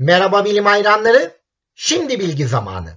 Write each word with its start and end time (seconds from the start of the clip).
Merhaba 0.00 0.44
bilim 0.44 0.64
hayranları. 0.64 1.32
Şimdi 1.74 2.20
bilgi 2.20 2.46
zamanı. 2.46 2.90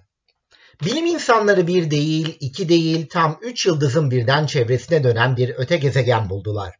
Bilim 0.85 1.05
insanları 1.05 1.67
bir 1.67 1.91
değil, 1.91 2.37
iki 2.39 2.69
değil, 2.69 3.07
tam 3.09 3.39
üç 3.41 3.65
yıldızın 3.65 4.11
birden 4.11 4.45
çevresine 4.45 5.03
dönen 5.03 5.37
bir 5.37 5.53
öte 5.57 5.77
gezegen 5.77 6.29
buldular. 6.29 6.75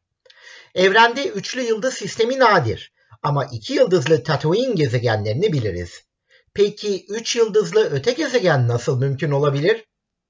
Evrende 0.76 1.28
üçlü 1.28 1.62
yıldız 1.62 1.94
sistemi 1.94 2.40
nadir 2.40 2.94
ama 3.24 3.46
iki 3.46 3.74
yıldızlı 3.74 4.24
Tatooine 4.24 4.74
gezegenlerini 4.74 5.54
biliriz. 5.54 6.02
Peki 6.54 7.06
üç 7.10 7.36
yıldızlı 7.36 7.90
öte 7.90 8.12
gezegen 8.12 8.68
nasıl 8.68 9.00
mümkün 9.00 9.32
olabilir? 9.32 9.86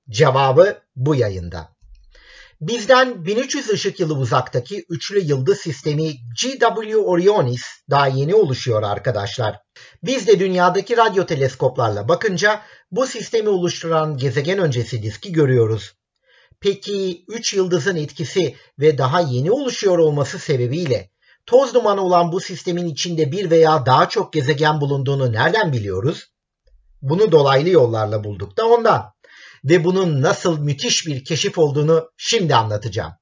Cevabı 0.09 0.81
bu 0.95 1.15
yayında. 1.15 1.69
Bizden 2.61 3.25
1300 3.25 3.69
ışık 3.69 3.99
yılı 3.99 4.15
uzaktaki 4.15 4.85
üçlü 4.89 5.19
yıldız 5.19 5.57
sistemi 5.57 6.11
GW 6.43 6.97
Orionis 6.97 7.61
daha 7.89 8.07
yeni 8.07 8.35
oluşuyor 8.35 8.83
arkadaşlar. 8.83 9.59
Biz 10.03 10.27
de 10.27 10.39
dünyadaki 10.39 10.97
radyo 10.97 11.25
teleskoplarla 11.25 12.07
bakınca 12.07 12.61
bu 12.91 13.07
sistemi 13.07 13.49
oluşturan 13.49 14.17
gezegen 14.17 14.59
öncesi 14.59 15.03
diski 15.03 15.31
görüyoruz. 15.31 15.93
Peki 16.59 17.25
3 17.27 17.53
yıldızın 17.53 17.95
etkisi 17.95 18.55
ve 18.79 18.97
daha 18.97 19.21
yeni 19.21 19.51
oluşuyor 19.51 19.97
olması 19.97 20.39
sebebiyle 20.39 21.11
toz 21.45 21.73
dumanı 21.73 22.01
olan 22.01 22.31
bu 22.31 22.39
sistemin 22.39 22.85
içinde 22.85 23.31
bir 23.31 23.51
veya 23.51 23.85
daha 23.85 24.09
çok 24.09 24.33
gezegen 24.33 24.81
bulunduğunu 24.81 25.33
nereden 25.33 25.73
biliyoruz? 25.73 26.31
Bunu 27.01 27.31
dolaylı 27.31 27.69
yollarla 27.69 28.23
bulduk 28.23 28.57
da 28.57 28.67
ondan 28.67 29.13
ve 29.63 29.83
bunun 29.83 30.21
nasıl 30.21 30.59
müthiş 30.59 31.07
bir 31.07 31.25
keşif 31.25 31.57
olduğunu 31.57 32.11
şimdi 32.17 32.55
anlatacağım. 32.55 33.13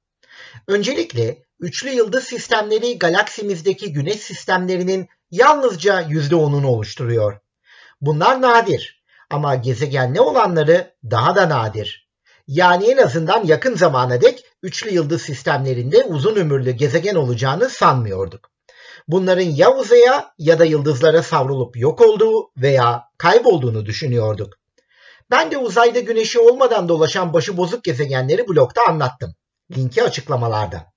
Öncelikle 0.67 1.43
üçlü 1.59 1.89
yıldız 1.89 2.23
sistemleri 2.23 2.99
galaksimizdeki 2.99 3.93
güneş 3.93 4.19
sistemlerinin 4.19 5.09
yalnızca 5.31 6.01
%10'unu 6.01 6.65
oluşturuyor. 6.65 7.39
Bunlar 8.01 8.41
nadir 8.41 9.03
ama 9.29 9.55
gezegenli 9.55 10.21
olanları 10.21 10.95
daha 11.11 11.35
da 11.35 11.49
nadir. 11.49 12.09
Yani 12.47 12.91
en 12.91 12.97
azından 12.97 13.45
yakın 13.45 13.75
zamana 13.75 14.21
dek 14.21 14.45
üçlü 14.63 14.93
yıldız 14.93 15.21
sistemlerinde 15.21 16.03
uzun 16.03 16.35
ömürlü 16.35 16.71
gezegen 16.71 17.15
olacağını 17.15 17.69
sanmıyorduk. 17.69 18.51
Bunların 19.07 19.41
ya 19.41 19.75
uzaya 19.75 20.33
ya 20.37 20.59
da 20.59 20.65
yıldızlara 20.65 21.23
savrulup 21.23 21.77
yok 21.77 22.01
olduğu 22.01 22.51
veya 22.57 23.03
kaybolduğunu 23.17 23.85
düşünüyorduk. 23.85 24.53
Ben 25.31 25.51
de 25.51 25.57
uzayda 25.57 25.99
güneşi 25.99 26.39
olmadan 26.39 26.89
dolaşan 26.89 27.33
başıbozuk 27.33 27.83
gezegenleri 27.83 28.47
blokta 28.47 28.81
anlattım. 28.87 29.35
Linki 29.77 30.03
açıklamalarda. 30.03 30.88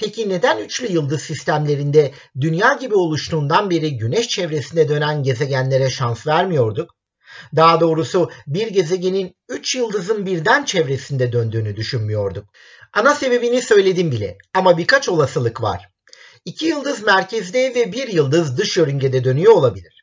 Peki 0.00 0.28
neden 0.28 0.58
üçlü 0.58 0.92
yıldız 0.92 1.22
sistemlerinde 1.22 2.12
dünya 2.40 2.74
gibi 2.74 2.94
oluştuğundan 2.94 3.70
beri 3.70 3.96
güneş 3.98 4.28
çevresinde 4.28 4.88
dönen 4.88 5.22
gezegenlere 5.22 5.90
şans 5.90 6.26
vermiyorduk? 6.26 6.94
Daha 7.56 7.80
doğrusu 7.80 8.30
bir 8.46 8.66
gezegenin 8.66 9.36
üç 9.48 9.74
yıldızın 9.74 10.26
birden 10.26 10.64
çevresinde 10.64 11.32
döndüğünü 11.32 11.76
düşünmüyorduk. 11.76 12.44
Ana 12.92 13.14
sebebini 13.14 13.62
söyledim 13.62 14.10
bile 14.12 14.38
ama 14.54 14.78
birkaç 14.78 15.08
olasılık 15.08 15.62
var. 15.62 15.88
İki 16.44 16.66
yıldız 16.66 17.02
merkezde 17.02 17.74
ve 17.74 17.92
bir 17.92 18.08
yıldız 18.08 18.58
dış 18.58 18.76
yörüngede 18.76 19.24
dönüyor 19.24 19.52
olabilir. 19.52 19.99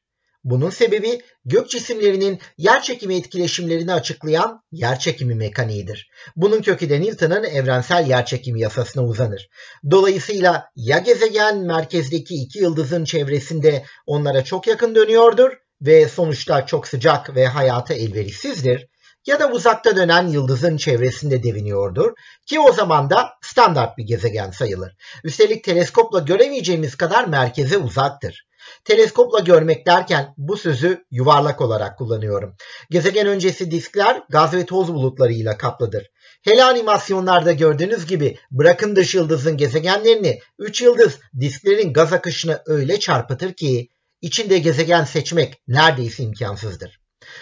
Bunun 0.50 0.70
sebebi 0.70 1.22
gök 1.46 1.70
cisimlerinin 1.70 2.40
yer 2.58 2.82
çekimi 2.82 3.16
etkileşimlerini 3.16 3.94
açıklayan 3.94 4.64
yer 4.72 5.00
çekimi 5.00 5.36
mekaniğidir. 5.36 6.10
Bunun 6.36 6.62
kökü 6.62 6.90
de 6.90 7.02
Newton'un 7.02 7.44
evrensel 7.44 8.08
yer 8.08 8.26
çekimi 8.26 8.62
yasasına 8.62 9.04
uzanır. 9.04 9.50
Dolayısıyla 9.92 10.70
ya 10.76 10.98
gezegen 10.98 11.58
merkezdeki 11.58 12.36
iki 12.36 12.60
yıldızın 12.60 13.04
çevresinde 13.06 13.86
onlara 14.06 14.44
çok 14.44 14.68
yakın 14.68 14.96
dönüyordur 14.96 15.52
ve 15.82 16.08
sonuçta 16.10 16.66
çok 16.66 16.88
sıcak 16.88 17.36
ve 17.36 17.48
hayata 17.48 17.94
elverişsizdir 17.94 18.88
ya 19.26 19.40
da 19.40 19.52
uzakta 19.52 19.96
dönen 19.96 20.28
yıldızın 20.28 20.78
çevresinde 20.78 21.44
deviniyordur 21.44 22.14
ki 22.46 22.60
o 22.60 22.74
zaman 22.74 23.10
da 23.10 23.30
standart 23.42 23.98
bir 23.98 24.04
gezegen 24.04 24.52
sayılır. 24.52 24.96
Üstelik 25.24 25.64
teleskopla 25.64 26.20
göremeyeceğimiz 26.20 26.96
kadar 26.96 27.26
merkeze 27.26 27.78
uzaktır. 27.78 28.48
Teleskopla 28.84 29.40
görmek 29.40 29.88
derken 29.88 30.34
bu 30.38 30.58
sözü 30.58 31.06
yuvarlak 31.12 31.62
olarak 31.62 31.98
kullanıyorum. 31.98 32.56
Gezegen 32.90 33.28
öncesi 33.28 33.72
diskler 33.72 34.24
gaz 34.30 34.54
ve 34.54 34.66
toz 34.66 34.94
bulutlarıyla 34.94 35.58
kaplıdır. 35.58 36.08
Hele 36.44 36.64
animasyonlarda 36.64 37.52
gördüğünüz 37.52 38.06
gibi 38.06 38.38
bırakın 38.52 38.96
dış 38.96 39.16
yıldızın 39.16 39.58
gezegenlerini 39.58 40.40
3 40.60 40.82
yıldız 40.82 41.20
disklerin 41.40 41.94
gaz 41.94 42.14
akışını 42.14 42.62
öyle 42.66 43.00
çarpıtır 43.00 43.54
ki 43.54 43.90
içinde 44.22 44.60
gezegen 44.60 45.04
seçmek 45.04 45.62
neredeyse 45.68 46.24
imkansızdır. 46.24 47.00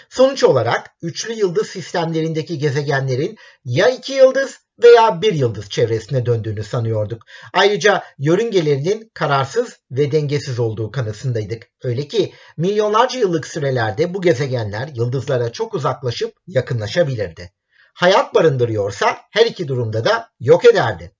Sonuç 0.09 0.43
olarak 0.43 0.91
üçlü 1.01 1.33
yıldız 1.33 1.67
sistemlerindeki 1.67 2.59
gezegenlerin 2.59 3.37
ya 3.65 3.89
iki 3.89 4.13
yıldız 4.13 4.59
veya 4.83 5.21
bir 5.21 5.33
yıldız 5.33 5.69
çevresine 5.69 6.25
döndüğünü 6.25 6.63
sanıyorduk. 6.63 7.23
Ayrıca 7.53 8.03
yörüngelerinin 8.17 9.11
kararsız 9.13 9.79
ve 9.91 10.11
dengesiz 10.11 10.59
olduğu 10.59 10.91
kanısındaydık. 10.91 11.67
Öyle 11.83 12.07
ki 12.07 12.33
milyonlarca 12.57 13.19
yıllık 13.19 13.47
sürelerde 13.47 14.13
bu 14.13 14.21
gezegenler 14.21 14.89
yıldızlara 14.95 15.51
çok 15.51 15.73
uzaklaşıp 15.73 16.33
yakınlaşabilirdi. 16.47 17.51
Hayat 17.93 18.35
barındırıyorsa 18.35 19.17
her 19.31 19.45
iki 19.45 19.67
durumda 19.67 20.05
da 20.05 20.29
yok 20.39 20.65
ederdi. 20.65 21.11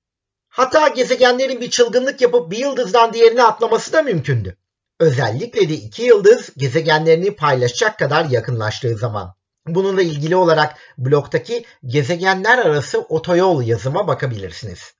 Hatta 0.48 0.88
gezegenlerin 0.88 1.62
bir 1.62 1.70
çılgınlık 1.70 2.22
yapıp 2.22 2.52
bir 2.52 2.58
yıldızdan 2.58 3.14
diğerine 3.14 3.44
atlaması 3.44 3.94
da 3.94 4.02
mümkündü. 4.02 4.58
Özellikle 5.00 5.70
de 5.70 5.74
iki 5.74 6.04
yıldız 6.04 6.50
gezegenlerini 6.58 7.36
paylaşacak 7.36 8.00
kadar 8.00 8.26
yakınlaştığı 8.26 8.98
zaman. 8.98 9.36
Bununla 9.68 10.02
ilgili 10.02 10.36
olarak 10.36 10.78
bloktaki 10.98 11.66
gezegenler 11.86 12.58
arası 12.58 13.00
otoyol 13.00 13.64
yazıma 13.64 14.08
bakabilirsiniz. 14.08 14.94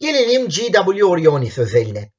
Gelelim 0.00 0.48
GW 0.48 1.04
Orionis 1.04 1.58
özeline. 1.58 2.12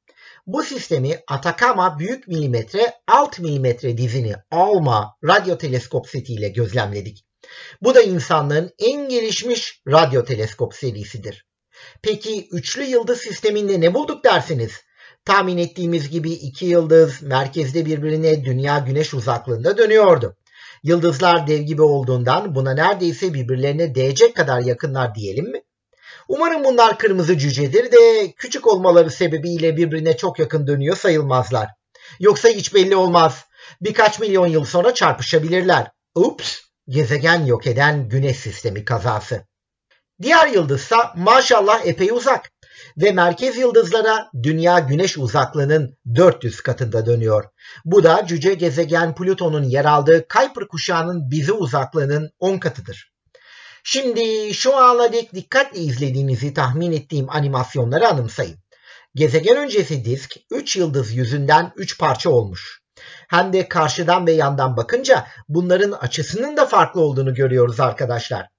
Bu 0.48 0.64
sistemi 0.64 1.20
Atacama 1.28 2.00
büyük 2.00 2.28
milimetre 2.28 2.94
alt 3.08 3.40
milimetre 3.40 3.98
dizini 3.98 4.36
ALMA 4.52 5.16
radyo 5.24 5.58
teleskop 5.58 6.10
setiyle 6.10 6.50
gözlemledik. 6.50 7.26
Bu 7.82 7.96
da 7.96 8.02
insanlığın 8.02 8.72
en 8.80 9.10
gelişmiş 9.10 9.82
radyo 9.88 10.26
teleskop 10.26 10.74
serisidir. 10.74 11.46
Peki 12.02 12.48
üçlü 12.52 12.84
yıldız 12.84 13.20
sisteminde 13.20 13.82
ne 13.82 13.94
bulduk 13.94 14.24
dersiniz? 14.24 14.72
Tahmin 15.26 15.58
ettiğimiz 15.58 16.10
gibi 16.10 16.32
iki 16.32 16.66
yıldız 16.66 17.22
merkezde 17.22 17.86
birbirine 17.86 18.46
dünya 18.46 18.80
güneş 18.80 19.14
uzaklığında 19.14 19.78
dönüyordu. 19.78 20.38
Yıldızlar 20.84 21.48
dev 21.48 21.62
gibi 21.62 21.82
olduğundan 21.82 22.56
buna 22.56 22.74
neredeyse 22.74 23.34
birbirlerine 23.34 23.96
değecek 23.96 24.36
kadar 24.36 24.60
yakınlar 24.60 25.16
diyelim 25.16 25.52
mi? 25.52 25.62
Umarım 26.28 26.64
bunlar 26.64 26.98
kırmızı 26.98 27.38
cücedir 27.38 27.92
de 27.92 28.32
küçük 28.32 28.68
olmaları 28.68 29.12
sebebiyle 29.12 29.78
birbirine 29.78 30.18
çok 30.18 30.40
yakın 30.40 30.68
dönüyor 30.68 30.96
sayılmazlar. 30.96 31.70
Yoksa 32.20 32.50
hiç 32.50 32.74
belli 32.74 32.96
olmaz. 32.96 33.46
Birkaç 33.82 34.20
milyon 34.20 34.48
yıl 34.48 34.66
sonra 34.66 34.94
çarpışabilirler. 34.94 35.92
Ups, 36.16 36.60
gezegen 36.88 37.46
yok 37.46 37.68
eden 37.68 38.10
güneş 38.10 38.38
sistemi 38.38 38.86
kazası. 38.86 39.48
Diğer 40.22 40.48
yıldızsa 40.48 41.14
maşallah 41.16 41.86
epey 41.86 42.12
uzak 42.12 42.53
ve 42.98 43.12
merkez 43.12 43.58
yıldızlara 43.58 44.30
dünya 44.44 44.80
güneş 44.80 45.18
uzaklığının 45.18 45.98
400 46.16 46.62
katında 46.62 47.06
dönüyor. 47.06 47.44
Bu 47.86 48.04
da 48.04 48.26
cüce 48.28 48.54
gezegen 48.54 49.16
Plüton'un 49.16 49.64
yer 49.64 49.86
aldığı 49.86 50.28
Kuiper 50.28 50.68
kuşağının 50.68 51.32
bize 51.32 51.52
uzaklığının 51.52 52.30
10 52.40 52.58
katıdır. 52.58 53.14
Şimdi 53.84 54.54
şu 54.54 54.78
ana 54.78 55.14
dek 55.14 55.34
dikkatle 55.34 55.80
izlediğinizi 55.80 56.54
tahmin 56.54 56.92
ettiğim 56.92 57.30
animasyonları 57.30 58.08
anımsayın. 58.08 58.58
Gezegen 59.16 59.58
öncesi 59.58 60.06
disk 60.06 60.36
3 60.52 60.76
yıldız 60.76 61.14
yüzünden 61.14 61.72
3 61.76 62.00
parça 62.00 62.30
olmuş. 62.30 62.84
Hem 63.28 63.54
de 63.54 63.70
karşıdan 63.70 64.28
ve 64.28 64.32
yandan 64.32 64.78
bakınca 64.78 65.28
bunların 65.50 65.92
açısının 65.92 66.58
da 66.58 66.66
farklı 66.66 67.02
olduğunu 67.02 67.34
görüyoruz 67.34 67.80
arkadaşlar. 67.80 68.53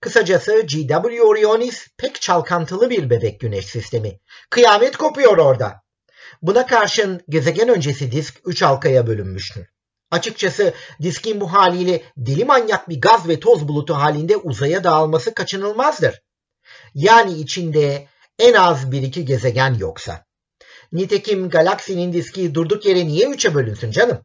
Kısacası 0.00 0.60
GW 0.60 1.22
Orionis 1.22 1.88
pek 1.96 2.20
çalkantılı 2.20 2.90
bir 2.90 3.10
bebek 3.10 3.40
güneş 3.40 3.66
sistemi. 3.66 4.20
Kıyamet 4.50 4.96
kopuyor 4.96 5.38
orada. 5.38 5.82
Buna 6.42 6.66
karşın 6.66 7.20
gezegen 7.28 7.68
öncesi 7.68 8.12
disk 8.12 8.40
3 8.44 8.62
halkaya 8.62 9.06
bölünmüştür. 9.06 9.66
Açıkçası 10.10 10.74
diskin 11.02 11.40
bu 11.40 11.52
haliyle 11.52 12.02
deli 12.16 12.44
manyak 12.44 12.88
bir 12.88 13.00
gaz 13.00 13.28
ve 13.28 13.40
toz 13.40 13.68
bulutu 13.68 13.94
halinde 13.94 14.36
uzaya 14.36 14.84
dağılması 14.84 15.34
kaçınılmazdır. 15.34 16.22
Yani 16.94 17.32
içinde 17.32 18.08
en 18.38 18.54
az 18.54 18.92
bir 18.92 19.02
iki 19.02 19.24
gezegen 19.24 19.74
yoksa. 19.74 20.24
Nitekim 20.92 21.48
galaksinin 21.50 22.12
diski 22.12 22.54
durduk 22.54 22.86
yere 22.86 23.06
niye 23.06 23.28
üçe 23.28 23.54
bölünsün 23.54 23.90
canım? 23.90 24.18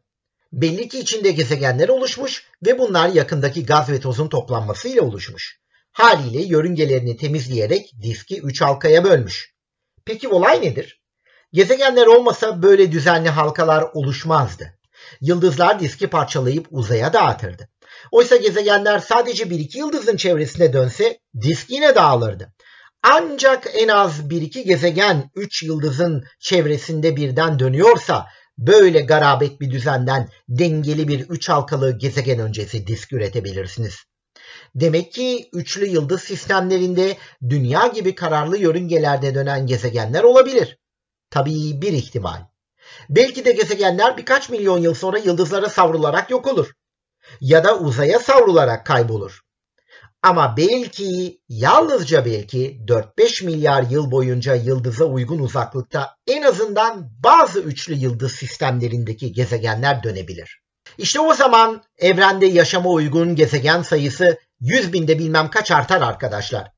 Belli 0.52 0.88
ki 0.88 0.98
içinde 0.98 1.30
gezegenler 1.30 1.88
oluşmuş 1.88 2.46
ve 2.66 2.78
bunlar 2.78 3.08
yakındaki 3.08 3.66
gaz 3.66 3.88
ve 3.88 4.00
tozun 4.00 4.28
toplanmasıyla 4.28 5.02
oluşmuş. 5.02 5.63
Haliyle 5.94 6.42
yörüngelerini 6.42 7.16
temizleyerek 7.16 7.92
diski 8.02 8.40
üç 8.40 8.60
halkaya 8.60 9.04
bölmüş. 9.04 9.54
Peki 10.04 10.28
olay 10.28 10.62
nedir? 10.62 11.02
Gezegenler 11.52 12.06
olmasa 12.06 12.62
böyle 12.62 12.92
düzenli 12.92 13.28
halkalar 13.28 13.84
oluşmazdı. 13.94 14.78
Yıldızlar 15.20 15.80
diski 15.80 16.06
parçalayıp 16.06 16.66
uzaya 16.70 17.12
dağıtırdı. 17.12 17.68
Oysa 18.10 18.36
gezegenler 18.36 18.98
sadece 18.98 19.50
bir 19.50 19.58
iki 19.58 19.78
yıldızın 19.78 20.16
çevresine 20.16 20.72
dönse 20.72 21.18
disk 21.40 21.70
yine 21.70 21.94
dağılırdı. 21.94 22.52
Ancak 23.02 23.66
en 23.74 23.88
az 23.88 24.30
bir 24.30 24.42
iki 24.42 24.64
gezegen 24.64 25.30
3 25.34 25.62
yıldızın 25.62 26.24
çevresinde 26.40 27.16
birden 27.16 27.58
dönüyorsa 27.58 28.26
böyle 28.58 29.00
garabet 29.00 29.60
bir 29.60 29.70
düzenden 29.70 30.28
dengeli 30.48 31.08
bir 31.08 31.20
üç 31.20 31.48
halkalı 31.48 31.98
gezegen 31.98 32.38
öncesi 32.38 32.86
disk 32.86 33.12
üretebilirsiniz. 33.12 33.94
Demek 34.74 35.12
ki 35.12 35.48
üçlü 35.52 35.86
yıldız 35.86 36.22
sistemlerinde 36.22 37.16
dünya 37.48 37.86
gibi 37.86 38.14
kararlı 38.14 38.58
yörüngelerde 38.58 39.34
dönen 39.34 39.66
gezegenler 39.66 40.22
olabilir. 40.22 40.78
Tabii 41.30 41.82
bir 41.82 41.92
ihtimal. 41.92 42.46
Belki 43.10 43.44
de 43.44 43.52
gezegenler 43.52 44.16
birkaç 44.16 44.50
milyon 44.50 44.78
yıl 44.78 44.94
sonra 44.94 45.18
yıldızlara 45.18 45.68
savrularak 45.68 46.30
yok 46.30 46.46
olur. 46.46 46.72
Ya 47.40 47.64
da 47.64 47.78
uzaya 47.78 48.18
savrularak 48.18 48.86
kaybolur. 48.86 49.40
Ama 50.22 50.56
belki, 50.56 51.40
yalnızca 51.48 52.24
belki 52.24 52.80
4-5 52.86 53.44
milyar 53.44 53.82
yıl 53.82 54.10
boyunca 54.10 54.54
yıldıza 54.54 55.04
uygun 55.04 55.38
uzaklıkta 55.38 56.16
en 56.26 56.42
azından 56.42 57.10
bazı 57.24 57.60
üçlü 57.60 57.94
yıldız 57.94 58.32
sistemlerindeki 58.32 59.32
gezegenler 59.32 60.02
dönebilir. 60.02 60.60
İşte 60.98 61.20
o 61.20 61.34
zaman 61.34 61.82
evrende 61.98 62.46
yaşama 62.46 62.90
uygun 62.90 63.36
gezegen 63.36 63.82
sayısı 63.82 64.38
100 64.60 64.92
binde 64.92 65.18
bilmem 65.18 65.50
kaç 65.50 65.70
artar 65.70 66.02
arkadaşlar. 66.02 66.70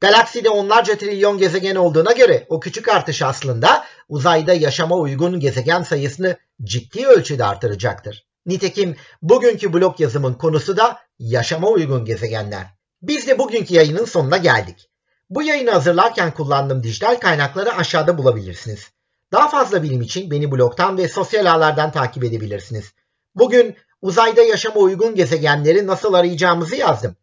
Galakside 0.00 0.48
onlarca 0.48 0.98
trilyon 0.98 1.38
gezegen 1.38 1.76
olduğuna 1.76 2.12
göre 2.12 2.46
o 2.48 2.60
küçük 2.60 2.88
artış 2.88 3.22
aslında 3.22 3.84
uzayda 4.08 4.54
yaşama 4.54 4.96
uygun 4.96 5.40
gezegen 5.40 5.82
sayısını 5.82 6.36
ciddi 6.62 7.06
ölçüde 7.06 7.44
artıracaktır. 7.44 8.26
Nitekim 8.46 8.96
bugünkü 9.22 9.72
blog 9.72 10.00
yazımın 10.00 10.34
konusu 10.34 10.76
da 10.76 10.98
yaşama 11.18 11.68
uygun 11.68 12.04
gezegenler. 12.04 12.66
Biz 13.02 13.26
de 13.26 13.38
bugünkü 13.38 13.74
yayının 13.74 14.04
sonuna 14.04 14.36
geldik. 14.36 14.90
Bu 15.30 15.42
yayını 15.42 15.70
hazırlarken 15.70 16.34
kullandığım 16.34 16.82
dijital 16.82 17.16
kaynakları 17.16 17.72
aşağıda 17.72 18.18
bulabilirsiniz. 18.18 18.90
Daha 19.32 19.48
fazla 19.48 19.82
bilim 19.82 20.02
için 20.02 20.30
beni 20.30 20.50
blogtan 20.50 20.98
ve 20.98 21.08
sosyal 21.08 21.46
ağlardan 21.46 21.92
takip 21.92 22.24
edebilirsiniz. 22.24 22.92
Bugün 23.34 23.76
uzayda 24.02 24.42
yaşama 24.42 24.80
uygun 24.80 25.14
gezegenleri 25.14 25.86
nasıl 25.86 26.14
arayacağımızı 26.14 26.76
yazdım. 26.76 27.16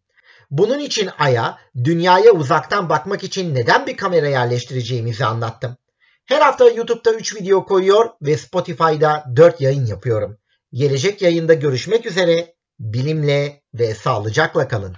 Bunun 0.51 0.79
için 0.79 1.09
Ay'a, 1.19 1.57
dünyaya 1.83 2.31
uzaktan 2.31 2.89
bakmak 2.89 3.23
için 3.23 3.55
neden 3.55 3.87
bir 3.87 3.97
kamera 3.97 4.27
yerleştireceğimizi 4.27 5.25
anlattım. 5.25 5.77
Her 6.25 6.41
hafta 6.41 6.69
YouTube'da 6.69 7.13
3 7.13 7.35
video 7.35 7.65
koyuyor 7.65 8.09
ve 8.21 8.37
Spotify'da 8.37 9.23
4 9.35 9.61
yayın 9.61 9.85
yapıyorum. 9.85 10.37
Gelecek 10.73 11.21
yayında 11.21 11.53
görüşmek 11.53 12.05
üzere. 12.05 12.55
Bilimle 12.79 13.61
ve 13.73 13.95
sağlıcakla 13.95 14.67
kalın. 14.67 14.97